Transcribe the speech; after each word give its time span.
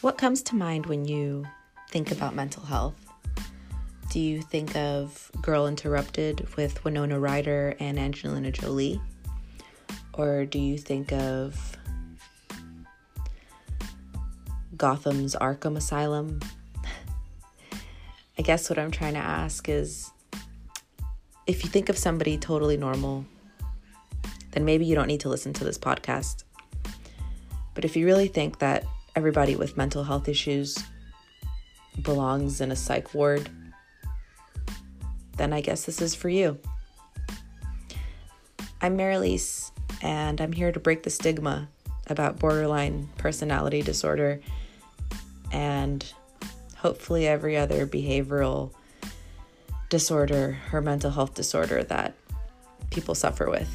What 0.00 0.16
comes 0.16 0.40
to 0.44 0.56
mind 0.56 0.86
when 0.86 1.04
you 1.04 1.46
think 1.90 2.10
about 2.10 2.34
mental 2.34 2.64
health? 2.64 2.94
Do 4.08 4.18
you 4.18 4.40
think 4.40 4.74
of 4.74 5.30
Girl 5.42 5.66
Interrupted 5.66 6.48
with 6.56 6.82
Winona 6.84 7.20
Ryder 7.20 7.76
and 7.78 7.98
Angelina 7.98 8.50
Jolie? 8.50 8.98
Or 10.14 10.46
do 10.46 10.58
you 10.58 10.78
think 10.78 11.12
of 11.12 11.76
Gotham's 14.74 15.36
Arkham 15.36 15.76
Asylum? 15.76 16.40
I 18.38 18.42
guess 18.42 18.70
what 18.70 18.78
I'm 18.78 18.90
trying 18.90 19.14
to 19.14 19.20
ask 19.20 19.68
is 19.68 20.10
if 21.46 21.62
you 21.62 21.68
think 21.68 21.90
of 21.90 21.98
somebody 21.98 22.38
totally 22.38 22.78
normal, 22.78 23.26
then 24.52 24.64
maybe 24.64 24.86
you 24.86 24.94
don't 24.94 25.08
need 25.08 25.20
to 25.20 25.28
listen 25.28 25.52
to 25.52 25.64
this 25.64 25.76
podcast. 25.76 26.44
But 27.74 27.84
if 27.84 27.96
you 27.96 28.06
really 28.06 28.28
think 28.28 28.60
that 28.60 28.84
everybody 29.16 29.56
with 29.56 29.76
mental 29.76 30.04
health 30.04 30.28
issues 30.28 30.78
belongs 32.02 32.60
in 32.60 32.70
a 32.70 32.76
psych 32.76 33.14
ward, 33.14 33.48
then 35.36 35.52
I 35.52 35.60
guess 35.60 35.84
this 35.84 36.00
is 36.00 36.14
for 36.14 36.28
you. 36.28 36.58
I'm 38.80 38.96
Marilise, 38.96 39.72
and 40.02 40.40
I'm 40.40 40.52
here 40.52 40.72
to 40.72 40.80
break 40.80 41.02
the 41.02 41.10
stigma 41.10 41.68
about 42.06 42.38
borderline 42.38 43.08
personality 43.18 43.82
disorder 43.82 44.40
and 45.52 46.12
hopefully 46.76 47.26
every 47.26 47.56
other 47.56 47.86
behavioral 47.86 48.72
disorder 49.90 50.58
or 50.72 50.80
mental 50.80 51.10
health 51.10 51.34
disorder 51.34 51.82
that 51.84 52.14
people 52.90 53.14
suffer 53.14 53.50
with. 53.50 53.68